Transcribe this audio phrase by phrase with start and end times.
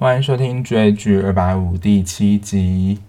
[0.00, 3.00] 欢迎收听追剧二百五第七集。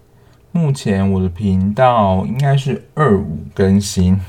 [0.52, 4.20] 目前我的频道应该是二五更新，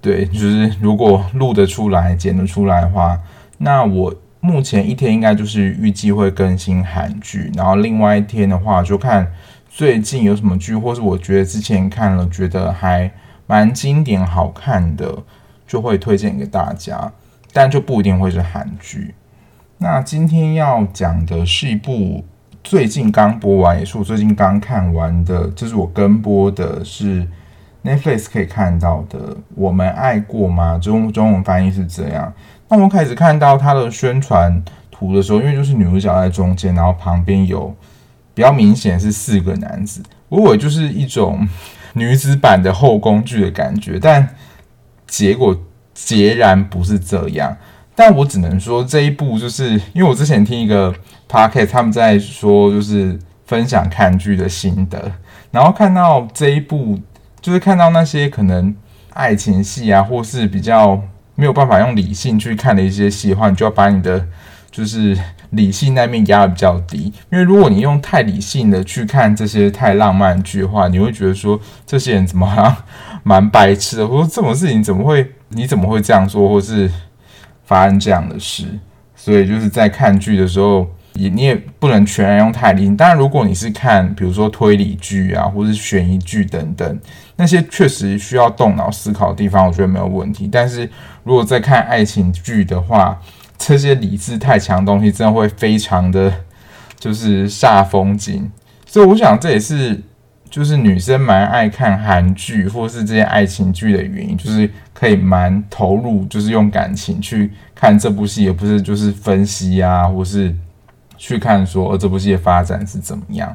[0.00, 3.20] 对，就是如果录得出来、剪得出来的话，
[3.58, 9.32] 那我目前一天应该就是预计会更新韩剧，然后另外一天的话就看
[9.68, 13.08] 最近有什么剧，或是我觉得之前看了觉得还
[13.46, 15.22] 蛮经典、好看的，
[15.68, 17.12] 就会推荐给大家，
[17.52, 19.14] 但就不一定会是韩剧。
[19.78, 22.24] 那今天要讲的是一部
[22.64, 27.28] 最近刚播完，也是我最近刚看完的，这是我跟播的，是
[27.84, 29.36] Netflix 可以看到的。
[29.54, 30.78] 我们爱过吗？
[30.78, 32.32] 中中文翻译是这样。
[32.68, 37.72] 那我开始看到它的宣传图的时候，因为就是女主角在中间，然后旁边有
[38.32, 41.46] 比较明显是四个男子，我以为就是一种
[41.92, 44.26] 女子版的后宫剧的感觉，但
[45.06, 45.54] 结果
[45.92, 47.54] 截然不是这样。
[47.98, 50.94] 但我只能说这一部就是因为我之前听一个
[51.26, 55.10] podcast，他们在说就是分享看剧的心得，
[55.50, 57.00] 然后看到这一部
[57.40, 58.74] 就是看到那些可能
[59.14, 61.02] 爱情戏啊，或是比较
[61.36, 64.26] 没有办法用理性去看的一些戏的话，你就要把你的
[64.70, 65.16] 就是
[65.50, 72.76] 理性那面压得比较低，因为如果你用太理性的去看这些太浪漫剧的话，你会觉得说这些人怎么好像
[73.22, 76.90] 蛮白痴的，或者这种事情怎么会你怎么会这样做，或是。
[77.66, 78.64] 发生这样的事，
[79.14, 82.96] 所以就是在看剧的时候，也你也不能全然用太理性。
[82.96, 87.00] 当然，如果你是看比如说推理剧啊，或是悬疑剧等等，
[87.36, 90.48] 那些确实需要动脑思考的地方，我觉得没有问题。
[90.50, 90.88] 但是
[91.24, 93.20] 如果在看爱情剧的话，
[93.58, 96.32] 这些理智太强的东西，真的会非常的
[96.98, 98.50] 就是煞风景。
[98.86, 100.00] 所以我想这也是。
[100.48, 110.54] 就是女生蛮爱看韩剧或是这些爱情剧的原因，就是可以蛮投入，就是用感情去看这部戏，也不是就是分析啊，或是
[111.18, 113.54] 去看说呃这部戏的发展是怎么样。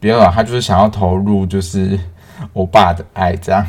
[0.00, 1.98] 别了，他就是想要投入，就是
[2.52, 3.66] 欧巴的爱这样。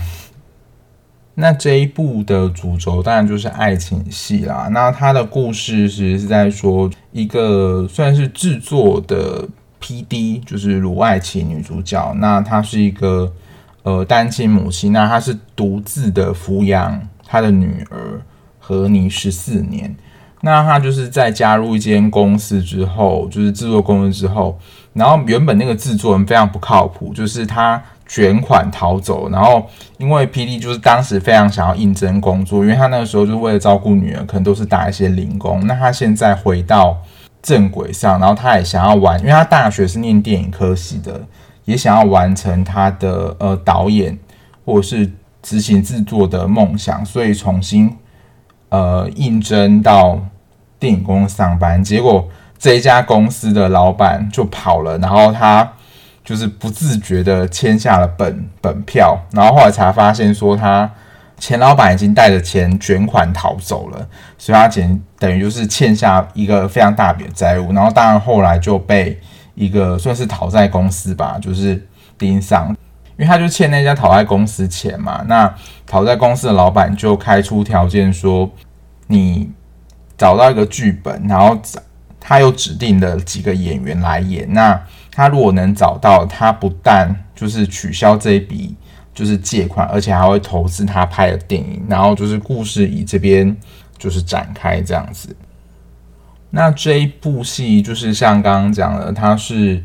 [1.36, 4.70] 那这一部的主轴当然就是爱情戏啦。
[4.72, 9.48] 那他的故事其实是在说一个算是制作的。
[9.80, 10.40] P.D.
[10.46, 13.32] 就是鲁爱琴女主角，那她是一个
[13.84, 18.22] 呃单亲母亲，那她是独自的抚养她的女儿
[18.60, 19.96] 和妮十四年。
[20.42, 24.60] 那她就是在加入一间公司之后，就是制作公司之后，
[24.94, 29.66] 然后原本那个制作人非常不靠谱，就是他卷款逃走，然后
[29.98, 30.60] 因为 P.D.
[30.60, 35.66] 就是当时非常想要应征工作，因为他那个时候就为了照顾女儿，可能都是打一些零工。
[35.66, 36.98] 那他现在回到。
[37.50, 41.20] 正轨上，然后他也想要玩，因为他大学是念电影科系的，
[41.66, 44.16] 也想要完成他的呃导演
[44.64, 45.12] 或者是
[45.42, 47.98] 执行制作的梦想，所以重新
[48.70, 50.20] 呃应征到
[50.78, 51.84] 电影公司上班。
[51.84, 52.30] 结果
[52.60, 55.74] 这一家公司的老板就跑了，然后他
[56.24, 60.88] 就是不自觉的签下了本本票，然后后来才发现说他。
[61.40, 64.08] 钱老板已经带着钱卷款逃走了，
[64.38, 67.72] 所以他钱等于就是欠下一个非常大笔的债务。
[67.74, 69.18] 然后当然后来就被
[69.56, 72.68] 一个算是讨债公司吧，就是盯上，
[73.18, 75.24] 因为他就欠那家讨债公司钱嘛。
[75.28, 75.52] 那
[75.88, 78.52] 讨债公司的老板就开出条件说，
[79.08, 79.50] 你
[80.18, 81.82] 找到一个剧本，然后找
[82.20, 84.46] 他有指定的几个演员来演。
[84.54, 84.80] 那
[85.14, 88.76] 他如果能找到，他不但就是取消这一笔。
[89.20, 93.54] 就是借款，而且还会投资他拍的电影，然后就是故事以这边
[93.98, 95.36] 就是展开这样子。
[96.50, 99.84] 那这一部戏就是像刚刚讲的，它是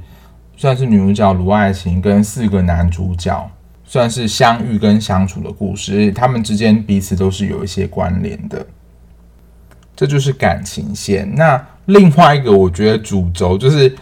[0.56, 3.50] 算是女主角卢爱琴跟四个男主角
[3.84, 8.64] 算是相遇跟相处的故事，他们之间彼此都是有一些关联的。
[9.96, 11.28] 这就是感情线。
[11.34, 13.92] 那另外一个我觉得主轴就是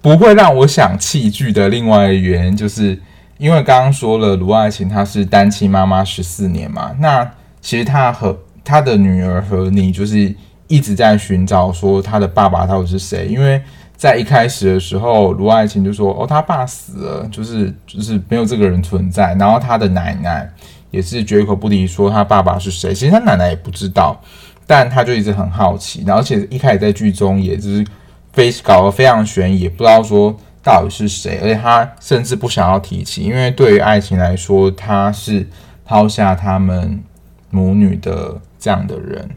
[0.00, 3.00] 不会让我想弃剧的另外一原因就是。
[3.42, 7.28] 因为刚刚说了，卢爱琴她是单亲妈妈十四年嘛，那
[7.60, 10.32] 其实她和她的女儿和你就是
[10.68, 13.26] 一直在寻找说她的爸爸到底是谁。
[13.26, 13.60] 因为
[13.96, 20.48] 在一开始的时候，卢爱琴就说：“哦，他爸死了，就是就是没有这个人存在。”然后他的奶奶
[20.92, 22.94] 也是绝口不提说他爸爸是谁。
[22.94, 24.20] 其实他奶奶也不知道，
[24.68, 26.04] 但他就一直很好奇。
[26.08, 27.84] 而且一开始在剧中也就是
[28.32, 30.32] 非搞得非常悬，也不知道说。
[30.62, 31.40] 到底是谁？
[31.42, 35.48] 而且他甚至不想要提起，因为对于爱情来说，他是
[35.84, 37.02] 抛下他们
[37.50, 39.28] 母女的这样的人。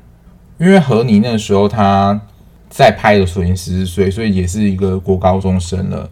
[0.57, 2.22] 因为和妮那时候他
[2.69, 6.10] 在拍的时候已经十四岁，所以也是一个国高中生了。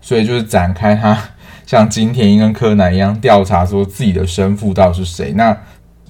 [0.00, 1.18] 所以就是展开他
[1.66, 5.32] 像金田一跟柯南一样调查，说自己的生父到底是谁。
[5.32, 5.54] 那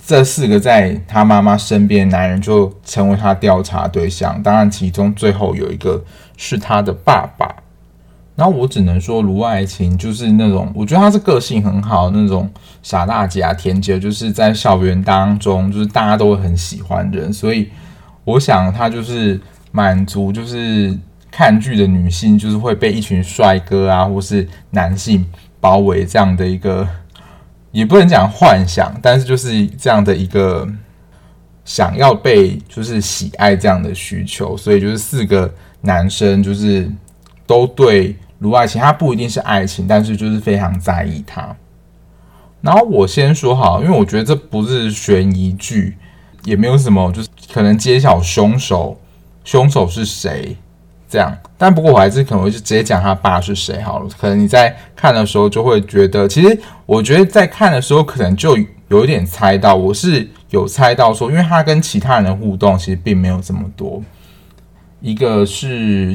[0.07, 4.41] 这四个在他妈妈身边的男人就成为他调查对象。
[4.43, 6.05] 当然，其中最后有一个
[6.37, 7.53] 是他的爸爸。
[8.39, 12.49] 然后我只能说，卢爱琴就是那种，我觉得他是个性很好那种
[12.85, 17.33] 傻大姐啊、甜姐，就是在校园当中，就是大家都会很喜欢的人。
[17.33, 17.69] 所以，
[18.23, 19.41] 我想他就是
[19.73, 20.97] 满足，就是
[21.33, 25.27] 看剧的女性，就是会被一群帅哥啊，或是男性
[25.59, 26.89] 包围这样的一个。
[27.73, 30.67] 也不能讲幻想，但是就是这样的一个
[31.65, 36.89] 想要被就是喜爱这样的需求，所以就是四个男生就是
[37.47, 41.57] 都对卢爱琴，他不一定是爱情，但是就是非常在意他。
[42.61, 45.97] 然后我先说好，因为我觉得这不是悬疑剧，
[46.45, 48.99] 也没有什么就是可能揭晓凶手，
[49.45, 50.57] 凶手是谁。
[51.11, 54.09] 这样，但不过我还是可能会直接讲他爸是谁好了。
[54.21, 58.55] 可能你在看的时候就会觉得，其实我觉得在看的时候可能就
[58.89, 64.03] 有一点猜到，我是有猜到说，因为他跟其他人的互动其实并没有这么多。
[65.01, 66.15] 一个是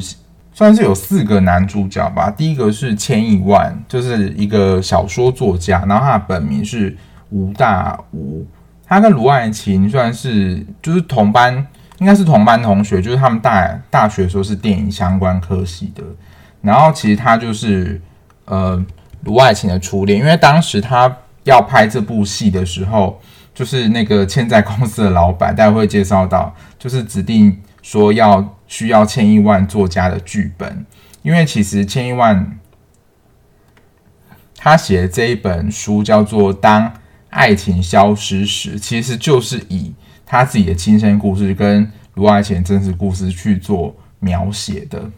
[0.54, 6.96] 算是有四个男主角吧，第一个是千亿万，就是一个小说作家，然后他的本名是
[7.28, 8.46] 吴大吴，
[8.86, 11.66] 他跟卢爱琴算是就是同班。
[12.00, 16.02] 应该是同班同学，就是他们大大学的时候是电影相关科系的。
[16.60, 18.02] 然后其实他就是
[18.46, 18.84] 呃
[19.22, 21.10] 卢爱琴的初恋，因为当时他
[21.44, 23.18] 要拍这部戏的时候，
[23.54, 30.84] 就是那个欠债公司的老板，待会会介绍到，就是指定说要需要千亿万作家的剧本，
[31.20, 32.58] 因为其实千亿万
[34.56, 36.92] 他写的这一本书叫做《当
[37.28, 39.94] 爱情消失时》，其实就是以。
[40.26, 45.10] 他自己的亲身故事跟卢爱琴真实故事去做描写的，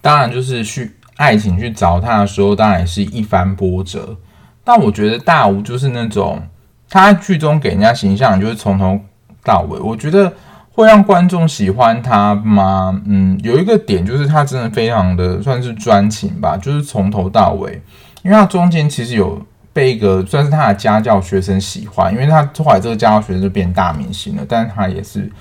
[0.00, 4.18] 当然就是去爱情去找他的时候，当然也是一番波折。
[4.64, 6.42] 但我觉得大吴就是那种
[6.90, 9.00] 他剧中给人家形象就是从头
[9.44, 10.30] 到尾，我觉得
[10.72, 13.00] 会让观众喜欢他吗？
[13.06, 17.80] 嗯，有一个点就是他真的非常的算是专情吧，就是从头到尾，
[18.22, 19.40] 因为他中间其实有。
[19.74, 25.32] 被一个算是他的家教学生喜欢，因为他后来这个家教学生就变大明星了，但是他也是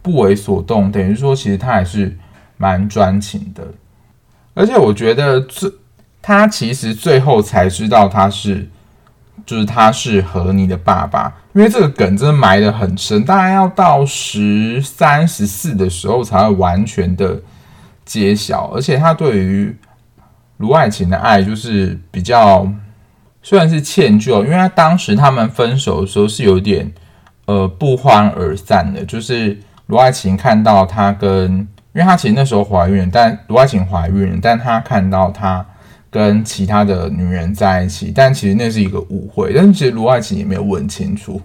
[0.00, 2.16] 不为所动，等于说其实他还是
[2.56, 3.66] 蛮专情的。
[4.54, 5.68] 而且我觉得最
[6.22, 8.70] 他其实最后才知道他是
[9.46, 17.40] 就是他是和你的爸爸，因为这个梗真的埋得很深，大概要到十三十四的时候才会完全的
[18.04, 18.70] 揭晓。
[18.74, 19.76] 而且他对于
[20.58, 22.66] 卢爱琴的爱就是比较。
[23.42, 26.92] 虽然是歉疚，因为他当时他们分手的时候是有点
[27.46, 29.02] 呃不欢而散的。
[29.06, 35.64] 就是卢爱琴看到他跟，因为他其实那时候怀孕，但卢爱琴怀孕，但他看到他
[36.10, 39.52] 跟其他的女人在一起，但其实那是一个误会。
[39.54, 41.40] 但是其实卢爱琴也没有问清楚，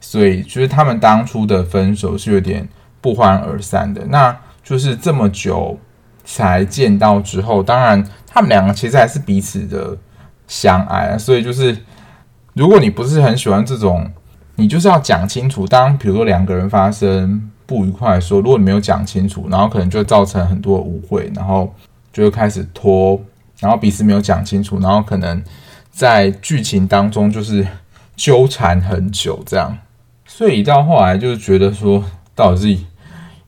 [0.00, 2.68] 所以就是他们当初的分手是有点
[3.00, 4.04] 不欢而散的。
[4.06, 5.78] 那就是这么久
[6.24, 9.96] 才见到之后，当然他们两个其实还是彼此的。
[10.46, 11.74] 相爱，所以就是，
[12.52, 14.06] 如果你不是很喜欢这种，
[14.56, 15.66] 你就是要讲清楚。
[15.66, 21.74] 当比如说两个人发生不愉快的时候，如果你没有讲清楚，然后可能就造成很多误会，然后
[22.12, 23.18] 就会开始拖，
[23.60, 25.42] 然后彼此没有讲清楚，然后可能
[25.90, 27.66] 在剧情当中就是
[28.16, 29.76] 纠缠很久这样。
[30.26, 32.04] 所以到后来就是觉得说，
[32.34, 32.82] 到底是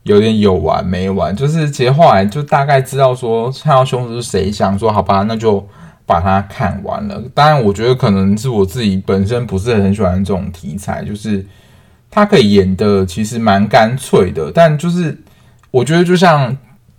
[0.03, 1.35] 有点有完没完。
[1.35, 5.67] 就是其实后来就大概知道说，看到凶手是谁，想说好吧，那就。
[6.07, 11.45] 把它看完了，当然，我觉得可能是我自己本身不是很喜欢这种题材，就是
[12.09, 15.21] 他可以演的其实蛮干脆的，但就是
[15.69, 16.55] 我觉得就像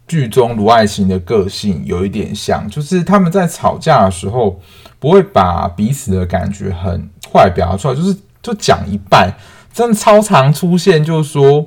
[0.08, 4.58] 剧中卢爱琴的个性有一点像，就是他们在吵架的时候
[4.98, 9.32] 不会把彼此的感觉很快表达出来，就是就讲一半，
[9.72, 11.64] 真的超常出现，就是说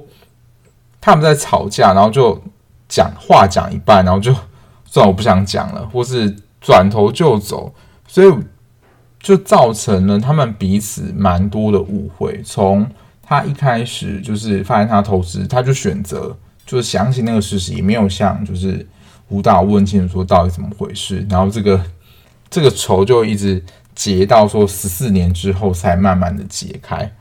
[0.99, 2.41] 他们在吵架，然后就
[2.89, 4.35] 讲话讲一半，然后就
[4.83, 6.35] 算我不想讲了，或是。
[6.63, 7.73] 转头就走，
[8.07, 8.31] 所以
[9.19, 12.39] 就造成了他们彼此蛮多的误会。
[12.45, 12.87] 从
[13.23, 16.37] 他一开始就是发现他投资，他就选择
[16.71, 18.87] 就是想起那个事实，也没有向就是
[19.27, 21.25] 舞蹈问清楚说到底怎么回事。
[21.29, 21.83] 然后这个
[22.49, 23.61] 这个仇就一直
[23.93, 27.11] 结到说十四年之后才慢慢的解开。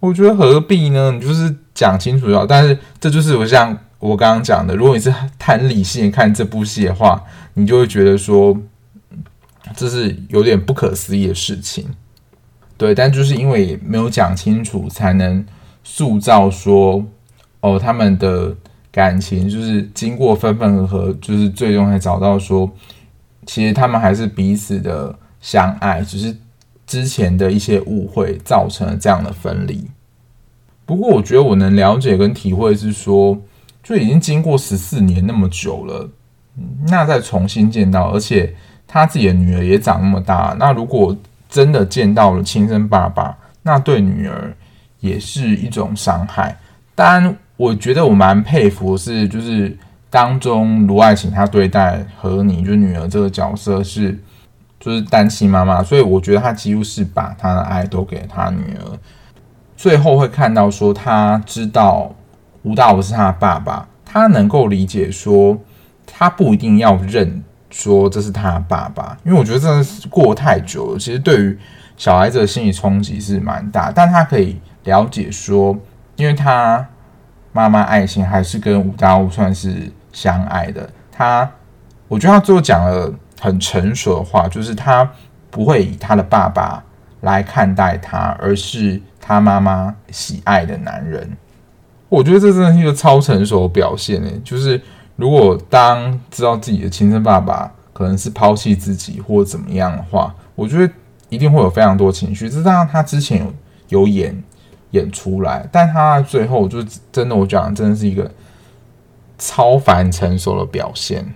[0.00, 1.12] 我觉得何必呢？
[1.12, 7.24] 你就是讲清楚要，但是这就是我像我刚刚讲的，如果你是谈理性看这部戏的话，
[7.54, 8.56] 你就会觉得说。
[9.76, 11.86] 这是有点不可思议的事情，
[12.78, 15.44] 对，但就是因为没有讲清楚，才能
[15.84, 17.04] 塑造说，
[17.60, 18.56] 哦，他们的
[18.98, 22.68] 感情就是经过分分合合，就是最终才找到说，
[23.46, 26.36] 其实他们还是彼此的相爱，只是
[26.84, 29.88] 之前的一些误会造成了这样的分离。
[30.84, 33.38] 不过我觉得我能了解跟体会是说，
[33.84, 36.10] 就已经经过十四年那么久了，
[36.88, 38.52] 那再重新见到，而且
[38.84, 41.16] 他自己的女儿也长那么大，那如果
[41.48, 44.52] 真的见到了亲生爸爸，那对女儿
[44.98, 46.58] 也是一种伤害。
[46.96, 49.76] 当然，我觉得我蛮佩服是，就是
[50.08, 54.16] 当中卢爱琴她对待和你就女儿这个角色是，
[54.78, 58.96] 就是单亲妈妈，所以我觉得她几乎是把她的爱都给她女儿。
[59.76, 62.14] 最后会看到说，她知道
[62.62, 65.58] 吴大伟是她的爸爸，她能够理解说，
[66.06, 71.58] 她不一定要认说这是她爸爸，因为我觉得真的是过太久了，其实对于
[71.96, 75.76] 小孩子的心理冲击是蛮大，但她可以了解说。
[76.18, 76.84] 因为他
[77.58, 81.50] 妈妈爱情还是跟吴大武算是相爱的，他
[82.06, 85.10] 我觉得他最后讲了很成熟的话，就是他
[85.50, 86.80] 不会以他的爸爸
[87.22, 91.28] 来看待他，而是他妈妈喜爱的男人。
[92.08, 94.80] 我觉得这真的是一个超成熟的表现诶，就是
[95.16, 100.92] 如果当知道自己的亲生爸爸可能是抛弃自己或怎么样的话，我觉得
[101.28, 102.48] 一定会有非常多情绪。
[102.48, 103.52] 这让他之前有
[103.88, 104.40] 有演。
[104.92, 108.30] 演出来，但他最后就真的，我讲真的是一个
[109.38, 111.34] 超凡成熟的表现。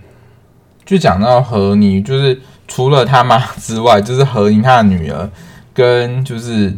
[0.83, 5.29] 就讲到和妮，就是除了他妈之外，就是和妮他的女儿
[5.73, 6.75] 跟就是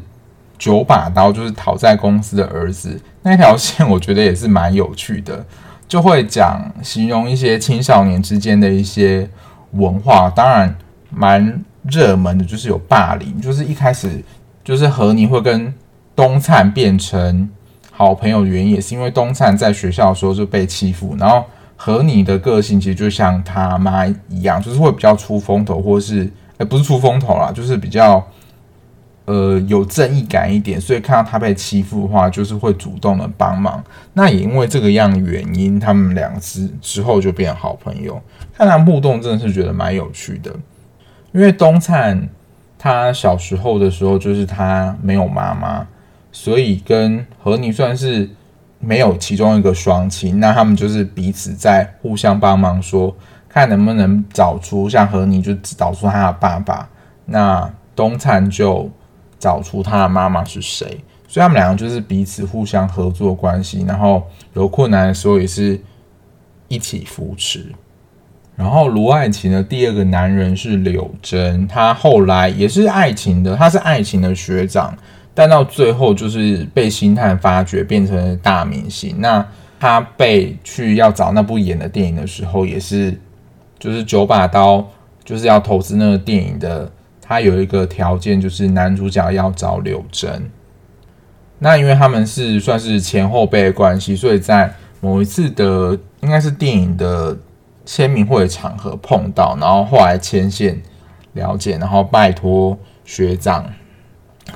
[0.58, 5.46] 九把刀，就是讨债公司的儿子那条线，我觉得也是蛮有趣的，
[5.88, 9.30] 就会讲形容一些青少年之间的一些
[9.72, 10.76] 文化，当然
[11.10, 14.22] 蛮热门的，就是有霸凌，就是一开始
[14.64, 15.74] 就是和妮会跟。
[16.16, 17.50] 东灿变成
[17.92, 21.44] 好朋友的原因也是因为东灿在学校的时候就被欺负，然后
[21.76, 28.26] 和你的个性其实就像他妈一样，就是会比较出风头，或是诶不是出风头啦，就是比较
[29.26, 33.84] 呃有正义感一点，所以看到他被欺负的话，就是会主动的帮忙。
[34.14, 38.22] 那也因为这个样的原因，他们两只之后就变好朋友。
[38.58, 40.50] 看他们互动真的是觉得蛮有趣的，
[41.34, 42.30] 因为东灿
[42.78, 45.86] 他小时候的时候就是他没有妈妈。
[46.38, 48.30] 所以跟和妮算是
[48.78, 53.16] 没有其中一个双亲，那他们就是彼此在互相帮忙说，
[53.48, 56.90] 看能不能找出像和妮就找出他的爸爸，
[57.26, 58.92] 那东灿就
[59.40, 60.86] 找出他的妈妈是谁，
[61.26, 64.22] 所以他们两个就是彼此互相合作关系，然后
[64.56, 65.80] 有困难的时候也是
[66.68, 67.66] 一起扶持。
[68.58, 74.94] 然后卢爱琴的第二个男人是柳真，他后来也是爱情的，他是爱情的学长。
[75.36, 79.16] 但到最后就是被星探发掘，变成了大明星。
[79.20, 79.46] 那
[79.80, 83.16] 他被去要找那部演的电影的时候，也是
[83.78, 84.84] 就是九把刀
[85.24, 86.92] 就是要投资那个电影的。
[87.28, 90.48] 他有一个条件，就是男主角要找柳真。
[91.58, 97.36] 那因为他们是算是前后辈的关系，所以在某一次的应该是电影的
[97.84, 100.80] 签名会场合碰到，然后后来牵线
[101.34, 103.66] 了解，然后拜托学长。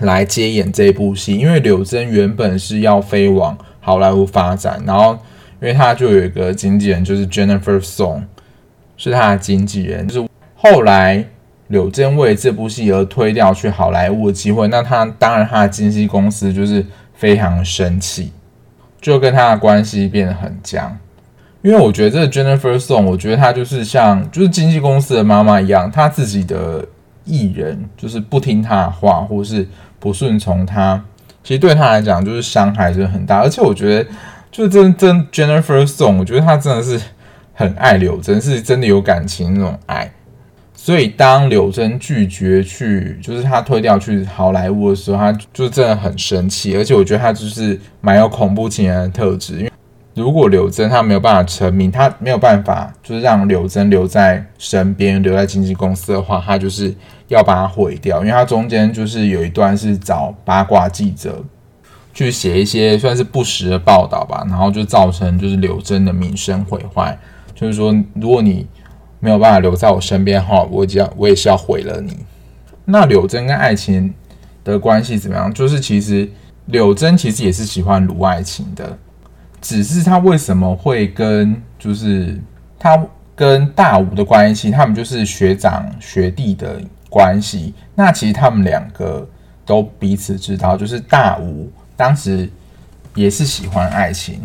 [0.01, 5.17] 来接演这部戏，因为柳真原本是要飞往好莱坞发展，然后
[5.60, 8.22] 因为他就有一个经纪人，就是 Jennifer Song，
[8.96, 11.25] 是他的经纪人，就是后来
[11.67, 18.31] 柳真为这部戏而推掉去好莱坞的机会，那他当然他的经纪公司就是非常生气，
[19.01, 20.98] 就跟他的关系变得很僵，
[21.62, 26.88] 因为我觉得这个 Jennifer Song，我觉得他就是像就是经纪公司的妈妈一样，他自己的。
[27.29, 29.67] 艺人就是不听他的话，或是
[30.00, 31.01] 不顺从他，
[31.43, 33.39] 其实对他来讲就是伤害是很大。
[33.39, 34.09] 而且我觉得，
[34.51, 37.00] 就真真 Jennifer Song，我觉得他真的是
[37.53, 40.12] 很爱柳真，是真的有感情那种爱。
[40.74, 46.75] 所以当柳真拒绝去，就是他推掉去好莱坞的时候，他就真的很生气。
[46.77, 49.71] 而且我觉得他就是蛮有恐怖情人的特质，因为。
[50.16, 56.94] 如果柳真他没有办法成名，他没有办法就是让柳真留在身边，留在经纪公司的话，他就是
[57.28, 58.20] 要把它毁掉。
[58.20, 61.42] 因为他中间就是有一段是找八卦记者
[62.13, 67.18] 去写一些算是不实的报道吧，然后就造成就是柳真的名声毁坏。
[67.56, 68.68] 就是说，如果你
[69.20, 72.18] 没有办法留在我身边的话，我就要我也是要毁了你。
[72.86, 74.13] 那柳真跟爱情
[74.63, 75.54] 的关系怎么样？
[75.54, 76.30] 就是其实
[76.66, 78.98] 柳真其实也是喜欢卢爱琴的。
[79.62, 82.39] 只是他为什么会跟就是
[82.78, 82.98] 他
[83.36, 87.74] 跟大武的关系，他们就是学长学弟的关系。
[87.96, 89.28] 那其实他们两个
[89.66, 92.50] 都彼此知道，就是大武当时
[93.16, 94.42] 也是喜欢爱情。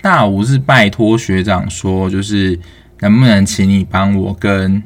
[0.00, 2.58] 大武是拜托学长说，就是
[3.00, 4.82] 能不能请你帮我跟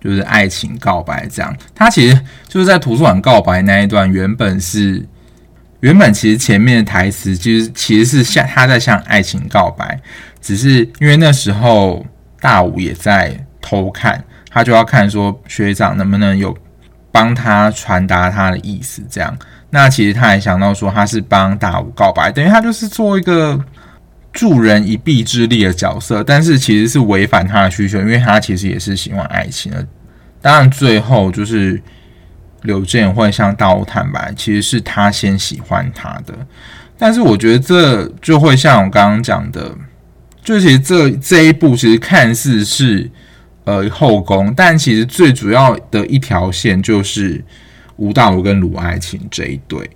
[0.00, 1.56] 就是爱情告白这样。
[1.74, 5.06] 他其实就是在图书馆告白那一段，原本是。
[5.80, 9.98] 原本其实前面的台词就是其实是向他在向爱情告白，
[10.40, 12.04] 只是因为那时候
[12.38, 16.54] 大武也在偷看，他就要看说学长能不能有
[17.10, 19.34] 帮他传达他的意思，这样。
[19.70, 23.58] 那其实他还想到说他是帮大武告白，等于他就是做一个
[24.32, 29.86] 助人一臂之力的角色，但是其实是违反他的需求，因为他其实也是喜欢爱情的。
[30.42, 31.82] 当然最后就是。
[32.62, 36.34] 柳正会向大武坦白，其实是他先喜欢他的，
[36.98, 39.74] 但是我觉得这就会像我刚刚讲的，
[40.42, 43.10] 就其实这这一步其实看似是
[43.64, 47.42] 呃后宫，但其实最主要的一条线就是
[47.96, 49.90] 吴大武跟鲁爱琴这一对，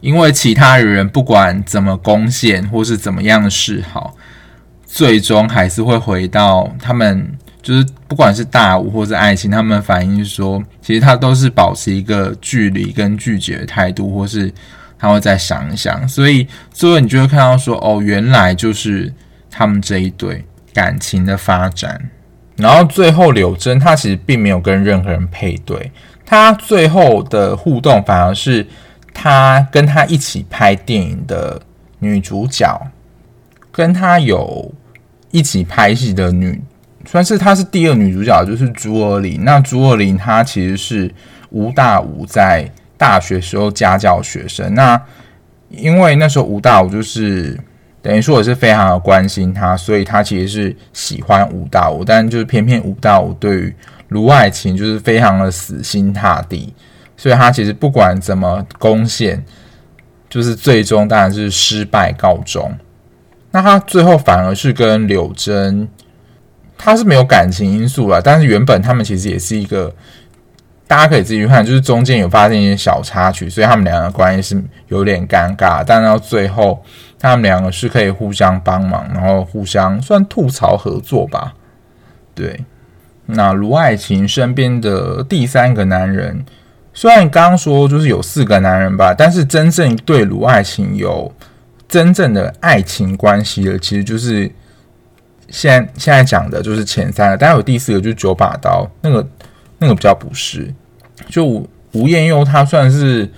[0.00, 4.16] 因为其他人不管怎么攻陷或是怎么样的示好，
[4.86, 7.32] 最终还是会回到他们。
[7.62, 14.52] 就是不管是大物或是爱情，他们反映说，其实他都是保持一个距离跟拒绝的态度，或是
[14.98, 16.06] 他会再想一想。
[16.08, 19.14] 所以最后你就会看到说，哦，原来就是
[19.48, 22.10] 他们这一对感情的发展。
[22.56, 25.92] 然后最后柳真他其实并没有跟任何人配对，
[26.26, 28.66] 他最后的互动反而是
[29.14, 31.62] 他跟他一起拍电影的
[32.00, 32.88] 女主角，
[33.70, 34.74] 跟他有
[35.30, 36.60] 一起拍戏的女。
[37.04, 39.42] 算是她是第二女主角，就是朱尔玲。
[39.44, 41.12] 那朱尔玲她其实是
[41.50, 44.72] 吴大武在大学时候家教学生。
[44.74, 45.00] 那
[45.68, 47.58] 因为那时候吴大武就是
[48.00, 52.04] 等于说我是非常的关心她，所以她其实是喜欢吴大武。
[52.04, 53.74] 但就是偏偏吴大武对于
[54.08, 56.72] 卢爱琴就是非常的死心塌地，
[57.16, 59.42] 所以他其实不管怎么攻陷，
[60.28, 62.70] 就是最终当然是失败告终。
[63.50, 65.88] 那他最后反而是跟柳真。
[66.84, 69.94] 他是没有感情因素了，但是原本他们其实也是一个，
[70.88, 75.84] 大家可以自己去看，就是中间有发生一些小插曲，所以他们两个关系是有点尴尬。
[75.86, 76.82] 但到最后，
[77.20, 81.54] 他们两个是可以互相帮忙，然后互相算吐槽合作吧。
[82.34, 82.64] 对，
[83.26, 86.44] 那卢爱琴身边的第三个男人，
[86.92, 91.32] 虽然刚刚说就是有四个男人吧，但是真正对卢爱琴有
[91.86, 94.50] 真正的爱情关系的，其实就是。
[95.52, 99.24] 现在现在讲的就是前三个，当然有第四个就是九把刀，那个
[99.78, 100.74] 那个比较不是。
[101.28, 103.30] 就吴吴彦佑他算是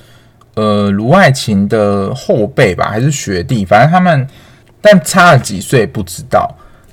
[0.54, 3.64] 呃卢爱琴的后辈吧，还是学弟？
[3.64, 4.26] 反正他们
[4.80, 6.48] 但差了几岁不知道。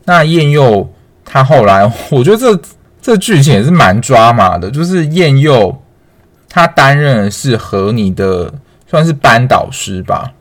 [0.06, 0.92] 那彦佑
[1.24, 2.62] 他后来， 我觉得这
[3.00, 5.82] 这剧情也是蛮抓马的，就是彦佑
[6.50, 8.52] 他担任的是和你的
[8.88, 10.34] 算是班导师吧。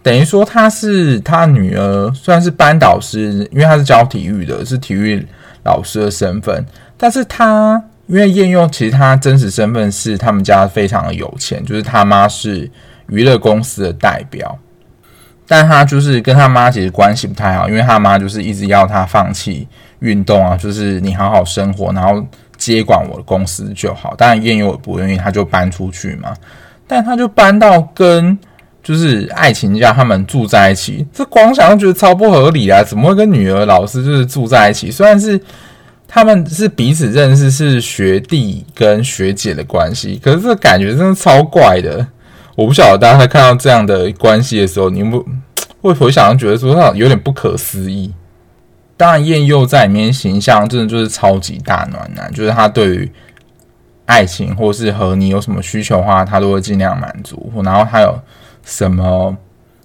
[0.00, 5.26] 等于说他是他女儿，算是班导师，因为他是教体育的，是体育
[5.64, 6.64] 老师的身份。
[6.96, 12.70] 但是他因为艳佑，其实他真实身份是他们家非常的有钱，就是他妈是
[13.08, 14.56] 娱乐公司的代表。
[15.46, 19.66] 但他就是跟他妈其实关系不太好，因为他妈就是一直要他放弃
[19.98, 22.24] 运动啊，就是你好好生活，然后
[22.56, 24.14] 接管我的公司就好。
[24.16, 26.32] 当然艳佑也不愿意，他就搬出去嘛。
[26.86, 28.38] 但他就搬到跟。
[28.82, 32.82] 就是爱情家他们住在一起，这光想就觉得超不合理啊！
[32.82, 34.90] 怎么会跟女儿老师就是住在一起？
[34.90, 35.38] 虽然是
[36.06, 42.06] 他们是彼此认识，是学弟跟学姐的关系，可是这感觉真的超怪的。
[42.56, 45.12] 我不晓得大家在看到这样的关系的时候，你们
[45.82, 48.14] 会不会想觉得说他有点不可思议？
[48.96, 53.12] 当然，艳佑在里面形象真的就是超级大暖男，就是他对于
[54.06, 57.52] 爱情或是和你有什么需求的话，他都会尽量满足。
[57.62, 58.18] 然后还有。
[58.68, 59.34] 什么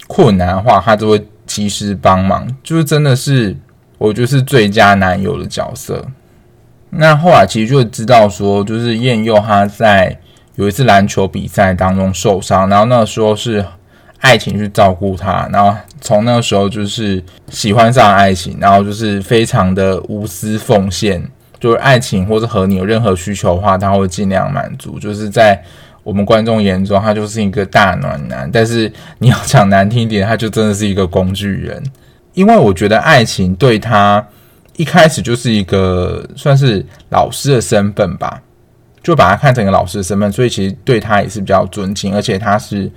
[0.08, 3.56] 困难的话，他都会及时帮忙，就是真的是
[3.98, 6.06] 我就是最佳男友的角色。
[6.90, 10.20] 那后来其实就知道说，就是艳佑他在
[10.56, 13.66] 有一次篮球比赛当中受伤，然后那个时候是
[14.20, 21.26] 爱情去照顾他，然后从那个时候就是喜欢上爱情，然后就是非常的无私奉献，
[21.58, 25.64] 就是爱情或者和你有任何需求的话，他会尽量满足，就是在。
[26.04, 28.50] 我们观众眼中，他就是一个大暖男。
[28.52, 31.82] 但是你要讲难听一点，他就真的是一个工具人。
[32.34, 34.26] 因为我觉得爱情对他
[34.76, 38.42] 一开始就是一个算是老师的身份吧，
[39.02, 42.14] 就把他看成一个老师的身份，所以其实对他也是比较尊敬。
[42.14, 42.92] 而且他是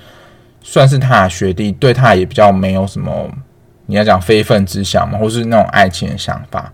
[0.63, 3.31] 算是他的学弟，对他也比较没有什么
[3.87, 6.73] 你要讲非分之想嘛，或是那种爱情的想法。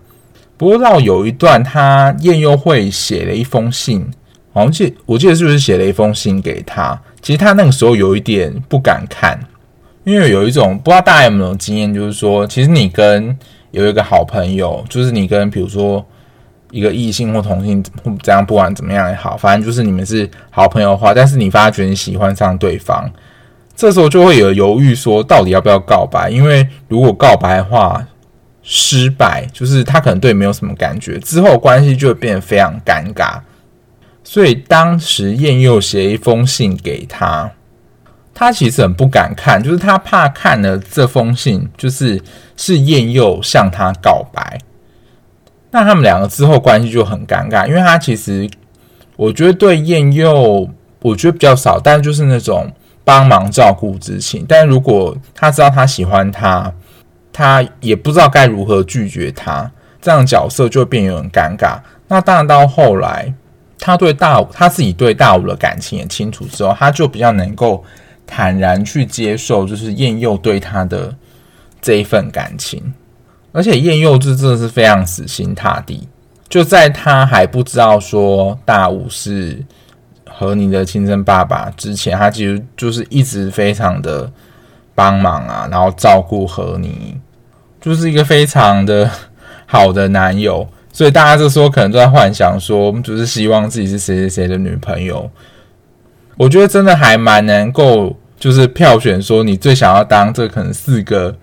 [0.57, 4.09] 不过到有一段，他燕又会写了一封信。
[4.53, 6.97] 好像记，我记得是不是写了一封信给他？
[7.21, 9.39] 其实他那个时候有一点不敢看，
[10.03, 13.35] 因为有一种不知道大家有没有经验，就是说，其实你跟
[13.71, 16.05] 有一个好朋友，就是你跟比如说
[16.69, 23.09] 一个异性或同性或，这样不管怎么样也好，反正就是你们是好朋友的话，但是你发觉你喜欢上对方，
[23.75, 26.29] 这时候就会有犹豫，说到底要不要告白？
[26.29, 28.05] 因为如果告白的话
[28.61, 33.39] 失败，就是他可能对没有什么感觉，之后关系就会变得非常尴尬。
[34.25, 37.51] 所以当时燕佑写一封信给他，
[38.33, 42.21] 他其实很不敢看，就是他怕看了这封信，就是
[42.55, 44.57] 是燕佑向他告白，
[45.71, 48.49] 那他们两个之后关系就很尴尬，因为他其实
[49.17, 50.69] 我觉得对燕佑，
[51.01, 52.71] 我觉得比较少，但就是那种
[53.03, 54.45] 帮忙照顾之情。
[54.47, 56.73] 但如果他知道他喜欢他，
[57.33, 59.69] 他也不知道该如何拒绝他，
[60.01, 61.77] 这样角色就变得很尴尬。
[62.07, 63.33] 那当然到后来。
[63.85, 67.83] 他对大武，他自己对大武的感情也清楚之后，他就比较能够
[68.25, 71.13] 坦然去接受，就是燕佑对他的
[71.81, 72.81] 这一份感情。
[73.51, 76.07] 而且燕佑这真的是非常死心塌地，
[76.47, 79.61] 就在他还不知道说大武是
[80.29, 84.31] 和你的亲生爸爸之前，他其实就是一直非常的
[84.95, 87.17] 帮忙啊，然后照顾和你，
[87.81, 89.11] 就是一个非常的
[89.65, 90.65] 好的男友。
[90.93, 95.29] 所以大家这时候可能都在幻想说，就是希望自己是谁谁谁的女朋友。
[96.37, 101.35] 我觉得真的还蛮能够，就是票选说你最想要当这可能四个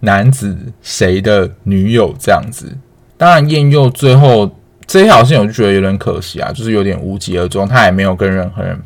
[0.00, 2.76] 男子谁的女友这样子。
[3.16, 4.54] 当然，燕佑最后
[4.86, 8.78] 这条线我就觉得有点可惜啊，就是有点无疾而终，他也没有跟任何人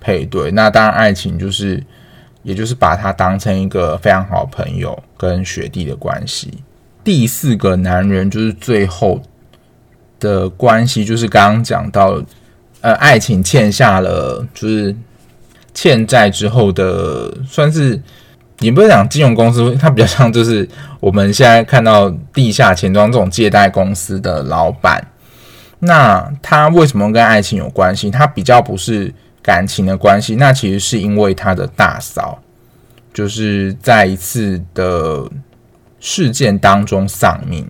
[0.00, 0.50] 配对。
[0.50, 1.82] 那当然，爱情就是，
[2.42, 6.52] 也就是把他当成一个非常好朋友跟学弟的关系。
[7.08, 9.22] 第四个男人就是最后
[10.20, 12.22] 的关系，就是刚刚讲到，
[12.82, 14.94] 呃，爱情欠下了，就是
[15.72, 17.98] 欠债之后的，算是
[18.58, 20.68] 你不是讲金融公司，它比较像就是
[21.00, 25.02] 我们现在看到地下钱庄这种借贷公司的老板。
[25.78, 28.10] 那他为什么跟爱情有关系？
[28.10, 29.10] 他比较不是
[29.42, 32.38] 感情的关系，那其实是因为他的大嫂，
[33.14, 35.26] 就是在一次的。
[36.00, 37.68] 事件当中丧命，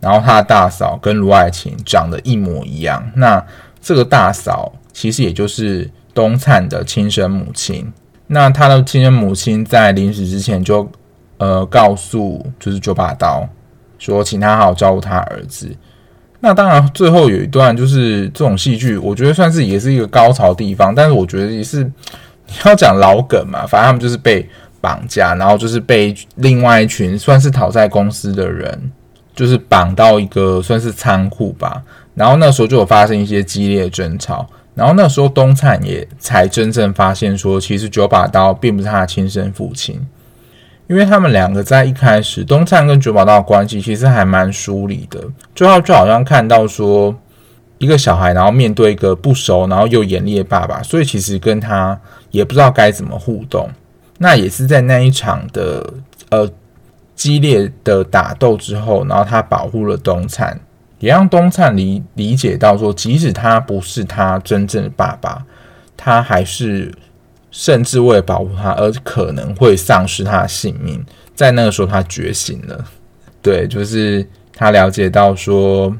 [0.00, 3.10] 然后他的大嫂跟卢爱琴长得一模一样。
[3.14, 3.44] 那
[3.80, 7.92] 这个大嫂其实也就是东灿的亲生母亲。
[8.28, 10.90] 那他的亲生母亲在临死之前就
[11.36, 13.46] 呃告诉就是九把刀
[13.98, 15.70] 说，请他好好照顾他儿子。
[16.40, 24.48] 那当然最后有一段就是这种戏剧，我觉得算是也是一个高潮地方，但是我觉得也是你要讲老梗嘛，反正他们就是被。
[24.80, 28.90] 绑架，然后就是被另外一群算是讨债公司的人，
[29.34, 31.82] 就是绑到一个算是仓库吧。
[32.14, 34.46] 然后那时候就有发生一些激烈的争吵。
[34.72, 40.00] 然后那时候东灿也才真正发现说，其实九把刀并不是他的亲生父亲，
[40.86, 45.20] 因为他们两个在一开始，东灿跟九把刀的关系其实还蛮疏离的，
[45.54, 47.14] 就好就好像看到说
[47.78, 53.68] 一个小孩，然后面对一个不熟然后又严厉的爸爸，所以其实跟他也不知道该怎么互动。
[54.22, 55.94] 那也是在那一场的
[56.28, 56.46] 呃
[57.14, 60.60] 激烈的打斗之后，然后他保护了东灿，
[60.98, 65.42] 也让东灿理理解到说，即使他不是他真正的爸爸，
[65.96, 66.92] 他还是
[67.50, 71.02] 甚至为了保护他而可能会丧失他的性命。
[71.34, 72.84] 在那个时候，他觉醒了，
[73.40, 75.96] 对，就是他了解到说，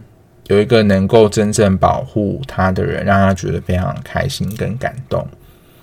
[0.48, 5.26] 有一个能够真正保护他的人，让他觉得非常开心跟感动。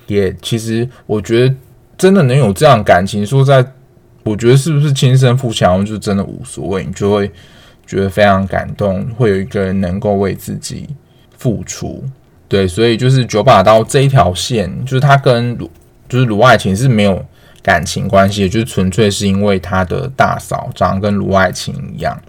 [0.05, 1.55] 也其实我觉得。
[1.97, 3.65] 真的能有这样感情，说在，
[4.23, 7.31] 我觉得是不是亲生父亲，就真的无所谓，你就会
[7.85, 10.87] 觉得非常感动，会有一个人能够为自己
[11.37, 12.03] 付出，
[12.47, 15.69] 对，所以就是九把刀这一条线，就是他跟卢，
[16.07, 17.25] 就是卢爱琴是没有
[17.63, 22.21] 感情关系，就是纯粹是因为他的大嫂长得跟卢爱琴一样。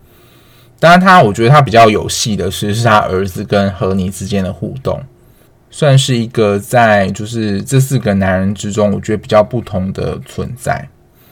[0.80, 5.02] 当然，他我觉得他比较有戏的是，是他儿子跟和妮之间的互动。
[5.70, 10.88] 算是一个在就是这四个男人之中，我觉得比较不同的存在。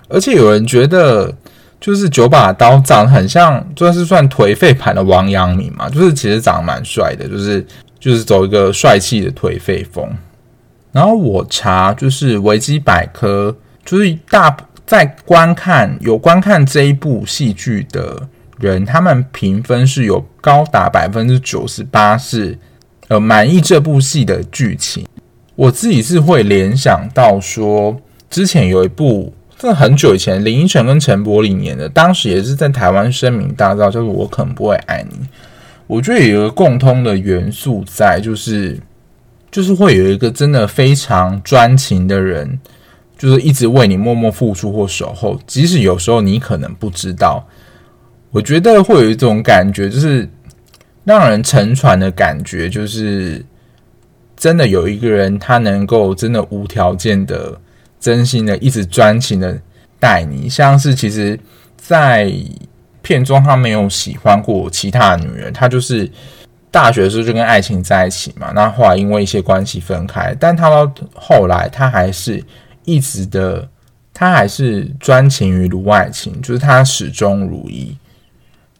[0.08, 1.34] 而且有人觉得，
[1.80, 7.66] 就是九把刀长得很像，算是算颓废版的王阳明嘛，就是其实长得蛮帅的，就是
[7.98, 10.08] 就是走一个帅气的颓废风。
[10.92, 14.54] 然后我查就是维基百科，就是大
[14.86, 22.58] 在观看有观看这一部戏剧的人，他们评分是有高达百分之九十八是。
[23.08, 25.06] 呃，满意这部戏的剧情，
[25.54, 27.96] 我自己是会联想到说，
[28.28, 35.24] 之前有一部，这很久以前，林依晨跟陈柏霖演的，当时也是在台湾声名大噪，叫做《我可能不会爱你》。
[35.86, 38.76] 我觉得有一个共通的元素在，就是
[39.52, 42.58] 就是会有一个真的非常专情的人，
[43.16, 47.46] 就是一直为你默默付出或守候，即使有时候你可能不知道。
[48.32, 50.28] 我觉得会有一种感觉，就是。
[51.06, 53.42] 让人沉船的感觉，就是
[54.36, 57.56] 真的有一个人，他能够真的无条件的
[58.00, 59.56] 真心的一直专情的
[60.00, 61.38] 待你，像是其实，
[61.76, 62.28] 在
[63.02, 66.10] 片中他没有喜欢过其他的女人，他就是
[66.72, 72.42] 大学的时候就跟爱情在一起嘛，那后来因为一些关系分开，但他到后来他还是
[72.84, 73.68] 一直的，
[74.12, 77.96] 他还是专情于卢爱琴，就是他始终如一。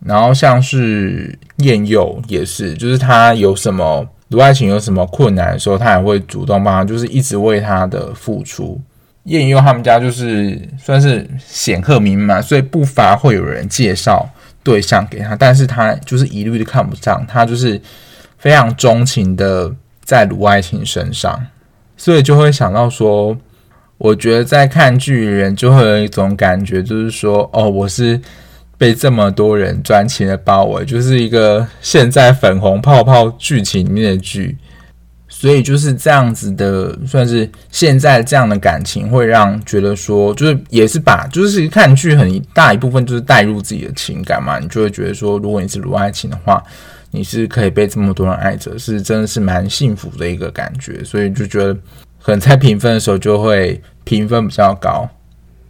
[0.05, 8.81] 然后像是晏佑也是，就是他有什么卢爱琴有什么困难的时候，他也会主动帮他，就是一直为他的付出。
[9.25, 14.29] 晏佑他们家就是算是显赫名门，所以不乏会有人介绍
[14.63, 17.81] 对象给他，但是他就是一律都看不上，他就是
[18.39, 21.45] 非常钟情的在卢爱琴身上，
[21.97, 23.37] 所以就会想到说，
[23.99, 28.21] 我觉得在看剧的人就会有一种感觉，就是说，哦，我是。
[28.79, 34.57] 被这么多人专情的包围，就是一个现在粉红泡泡剧情里面的剧，
[35.29, 46.63] 所以就是这样子的，算是现在这样的感情，会让觉得说，就是也是把，就是看剧很大一部分就是带入自己的情感嘛，你就会觉得说，如果你是卢爱情的话，
[47.11, 51.75] 你是可以被这么多人爱着，是真的是蛮幸福的一个感觉，所以就觉得
[52.23, 55.09] 可能在评分的时候就会评分比较高。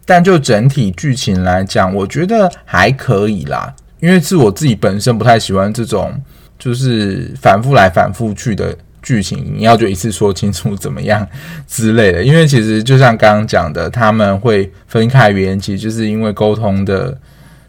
[0.07, 3.75] 但就整体剧情来讲，我觉得还可以啦。
[3.99, 6.13] 因为是我自己本身不太喜欢这种，
[6.57, 11.27] 就是反复来反复去的剧情，你要就一次说清楚怎么样
[11.67, 12.23] 之类的。
[12.23, 17.17] 因为其实就像刚刚讲的，他们会分开原因，其实就是因为沟通的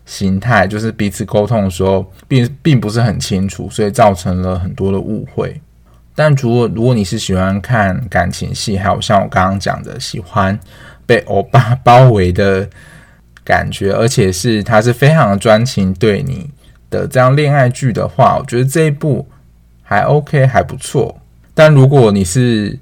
[0.06, 5.60] 形态，就是彼此沟通的时候并并不是很清楚，所以造成了很多的误会。
[6.14, 10.56] 但如果如果你是喜欢看感情戏，还有像我刚刚讲的喜欢。
[11.08, 12.68] 被欧 巴包围的
[13.42, 16.50] 感觉，而且是他是非常专情对你
[16.90, 19.26] 的这样恋爱剧的话，我觉得这一部
[19.82, 21.18] 还 OK 还不错。
[21.54, 22.78] 但如果你是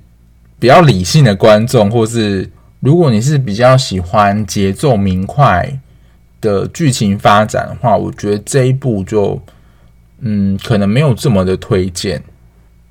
[0.58, 5.78] 比较理性的观众，或是如果你是比较喜欢节奏明快
[6.40, 9.40] 的剧情发展的话，我觉得这一部就
[10.18, 12.20] 嗯可能没有这么的推荐。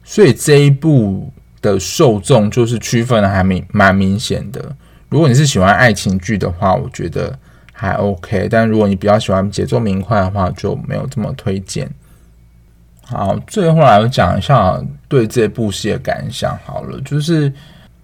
[0.04, 4.76] 所以这一部的受众就是区分的还蛮蛮明显的。
[5.10, 7.38] 如果你是喜欢爱情剧的话，我觉得
[7.72, 8.48] 还 OK。
[8.50, 11.90] 但如果你比较喜欢节奏明快的话，就没有这么推荐。
[13.04, 16.58] 好，最后来讲一下对这部戏的感想。
[16.66, 17.54] 好了，就是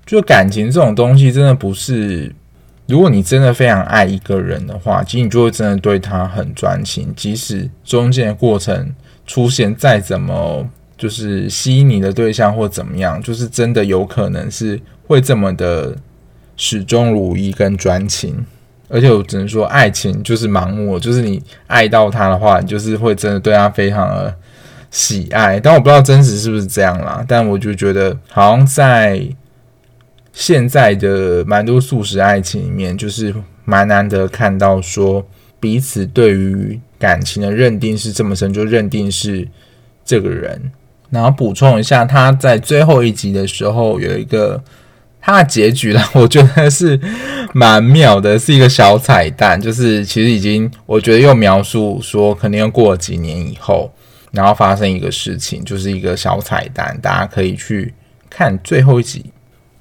[0.05, 2.33] 就感情这种东西，真的不是，
[2.85, 8.93] 如果你真的非常爱一个人的话，其实你就会真的对他很专情，即使中间的过程
[9.25, 10.65] 出现再怎么
[10.97, 15.97] 就是吸引你的对象或怎么样，就是真的有可能是会这么的。
[16.63, 18.45] 始终如一跟专情，
[18.87, 24.35] 而且我只能说，爱情就是盲目，就是你爱到他的话，你就是会真的对他非常的
[24.91, 25.59] 喜爱。
[25.59, 29.27] 但我不知道真实是不是这样啦，但我就觉得，好像在
[30.31, 33.33] 现在的蛮多速食爱情里面，就是
[33.65, 35.25] 蛮难得看到说
[35.59, 39.47] 彼此对于感情的认定是这么深，就认定是
[40.05, 40.71] 这个人。
[41.09, 44.63] 然后补充一下，他在最后一集的时候有一个。
[45.23, 46.99] 它的结局呢，我觉得是
[47.53, 49.61] 蛮妙的，是一个小彩蛋。
[49.61, 53.93] 就是其实已经，我觉得又描述说，肯定要过了几年以后，
[54.31, 57.93] 然后发生一个事情，就是一个小彩蛋，大家可以去
[58.31, 59.25] 看最后一集。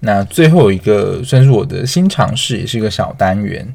[0.01, 3.75] 那最后一个算是我的新尝试，也是一个小单元。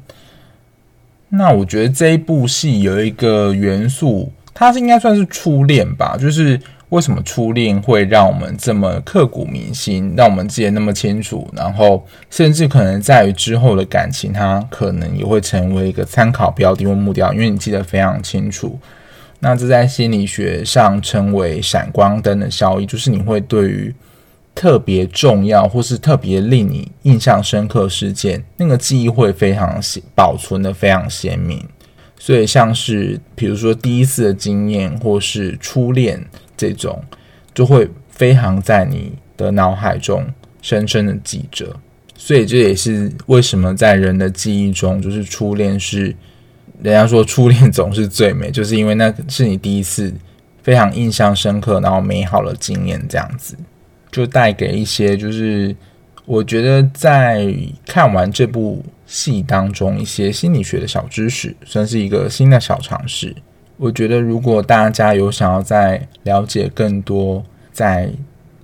[1.30, 6.60] 那我觉得这一部戏有一个元素，它是应该算是初恋吧，就是。
[6.90, 11.48] 为什么初恋会让我们这么刻骨铭心，让我们记得那么清楚？
[11.52, 18.78] 然后，甚至可能在于之后的感情，它可能也会成为一个参考标的或目标，因为你记得非常清楚。
[19.40, 23.92] 那这在心理学上称为闪光灯的效应，就是你会对于
[24.54, 29.80] 特别重要或是特别令你印象深刻事件，那个记忆会非常
[30.14, 31.62] 保存得非常鲜明。
[32.16, 36.24] 所以，像是比如说第一次的经验，或是初恋。
[36.56, 37.02] 这种
[37.54, 40.24] 就会非常在你的脑海中
[40.62, 41.74] 深深的记着，
[42.16, 46.14] 所以这也是为什么在人的记忆中，就是初恋是
[46.82, 50.12] 人家说初恋总是最美，就是因为那是你第一次
[50.62, 53.56] 非常印象深刻，然后美好的经验，这样子
[54.10, 55.74] 就带给一些，就是
[56.24, 57.54] 我觉得在
[57.86, 63.34] 看完这部戏当中一些心理学的小知识，算是一个新的小尝试。
[63.78, 68.10] 我觉得，如果大家有想要再了解更多在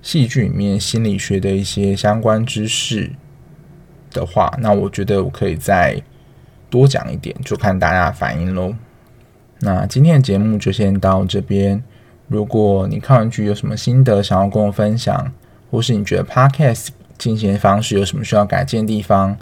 [0.01, 3.11] 戏剧里面心理学的一些相关知识
[4.11, 6.03] 的话，那我觉得我可以再
[6.70, 8.75] 多讲一点，就看大家的反应喽。
[9.61, 11.83] 那今天的节目就先到这边。
[12.29, 15.31] 如果你看完剧有什么心得想要跟我分享，
[15.70, 19.37] 或是你觉得 Podcast 进行方式有什么需要改进的地方，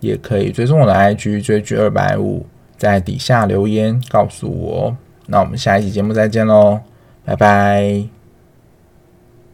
[0.00, 2.46] 也可以追踪我的 IG 追剧二百五，
[2.78, 4.96] 在底下留言告诉我。
[5.30, 6.80] 那我们下一期节目再见喽，
[7.24, 8.19] 拜拜。